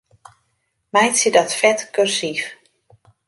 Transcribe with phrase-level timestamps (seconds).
[0.93, 2.43] Meitsje dat fet kursyf.